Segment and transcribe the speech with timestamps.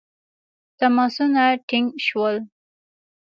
[0.79, 2.35] تماسونه ټینګ شول.